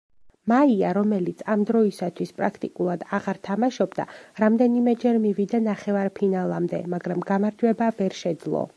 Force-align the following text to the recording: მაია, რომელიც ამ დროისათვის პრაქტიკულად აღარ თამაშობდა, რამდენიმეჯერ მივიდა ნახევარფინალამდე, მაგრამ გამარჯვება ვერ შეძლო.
მაია, 0.51 0.93
რომელიც 0.97 1.43
ამ 1.55 1.65
დროისათვის 1.71 2.31
პრაქტიკულად 2.39 3.05
აღარ 3.19 3.41
თამაშობდა, 3.49 4.07
რამდენიმეჯერ 4.45 5.23
მივიდა 5.29 5.63
ნახევარფინალამდე, 5.69 6.85
მაგრამ 6.99 7.27
გამარჯვება 7.33 7.97
ვერ 8.03 8.23
შეძლო. 8.27 8.69